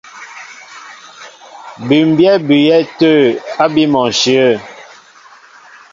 Bʉ́mbyɛ́ 1.87 2.29
á 2.33 2.35
bʉʉyɛ́ 2.47 2.81
tə̂ 2.97 3.13
ábí 3.63 3.83
mɔnshyə̂. 3.93 4.49